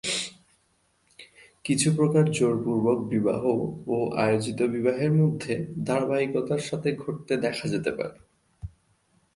[1.65, 3.41] কিছু প্রকার জোরপূর্বক বিবাহ
[3.87, 5.53] ও আয়োজিত বিবাহের মধ্যে
[5.85, 8.17] ধারাবাহিকতার সাথে ঘটতে দেখা যেতে পারে।